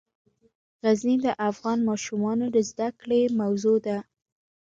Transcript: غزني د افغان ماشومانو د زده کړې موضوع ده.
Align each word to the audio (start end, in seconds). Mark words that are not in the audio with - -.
غزني 0.83 1.17
د 1.25 1.27
افغان 1.49 1.79
ماشومانو 1.89 2.45
د 2.55 2.57
زده 2.69 2.89
کړې 3.01 3.21
موضوع 3.39 3.77
ده. 3.87 3.97